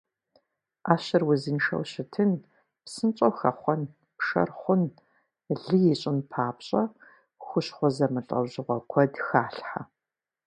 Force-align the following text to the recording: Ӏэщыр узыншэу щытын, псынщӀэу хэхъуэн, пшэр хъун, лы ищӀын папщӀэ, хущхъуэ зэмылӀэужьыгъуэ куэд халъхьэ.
Ӏэщыр 0.83 1.21
узыншэу 1.29 1.83
щытын, 1.91 2.31
псынщӀэу 2.83 3.33
хэхъуэн, 3.39 3.81
пшэр 4.17 4.49
хъун, 4.59 4.83
лы 5.63 5.77
ищӀын 5.91 6.19
папщӀэ, 6.31 6.83
хущхъуэ 7.45 7.89
зэмылӀэужьыгъуэ 7.95 8.77
куэд 8.91 9.13
халъхьэ. 9.25 9.81